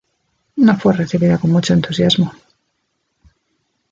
[0.55, 2.33] No fue recibido con mucho entusiasmo.